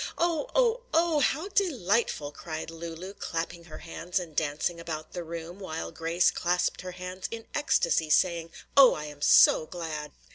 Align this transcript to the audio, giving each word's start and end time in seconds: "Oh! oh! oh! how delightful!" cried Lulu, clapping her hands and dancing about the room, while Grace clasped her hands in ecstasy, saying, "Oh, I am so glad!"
"Oh! 0.17 0.49
oh! 0.55 0.81
oh! 0.95 1.19
how 1.19 1.47
delightful!" 1.49 2.31
cried 2.31 2.71
Lulu, 2.71 3.13
clapping 3.13 3.65
her 3.65 3.77
hands 3.77 4.17
and 4.17 4.35
dancing 4.35 4.79
about 4.79 5.13
the 5.13 5.23
room, 5.23 5.59
while 5.59 5.91
Grace 5.91 6.31
clasped 6.31 6.81
her 6.81 6.93
hands 6.93 7.27
in 7.29 7.45
ecstasy, 7.53 8.09
saying, 8.09 8.49
"Oh, 8.75 8.95
I 8.95 9.05
am 9.05 9.21
so 9.21 9.67
glad!" 9.67 10.11